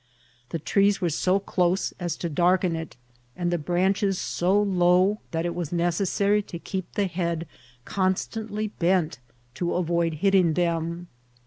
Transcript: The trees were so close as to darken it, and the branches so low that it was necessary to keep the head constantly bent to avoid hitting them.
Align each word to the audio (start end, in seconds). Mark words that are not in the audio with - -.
The 0.49 0.57
trees 0.57 0.99
were 0.99 1.11
so 1.11 1.39
close 1.39 1.93
as 1.99 2.17
to 2.17 2.27
darken 2.27 2.75
it, 2.75 2.97
and 3.35 3.51
the 3.51 3.59
branches 3.59 4.17
so 4.17 4.59
low 4.59 5.19
that 5.29 5.45
it 5.45 5.53
was 5.53 5.71
necessary 5.71 6.41
to 6.41 6.57
keep 6.57 6.91
the 6.95 7.05
head 7.05 7.47
constantly 7.85 8.69
bent 8.69 9.19
to 9.53 9.75
avoid 9.75 10.15
hitting 10.25 10.53
them. 10.53 11.07